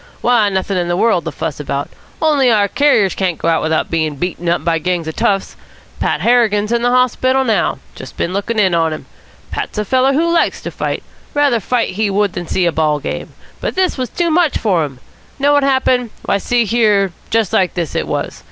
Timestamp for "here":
16.65-17.11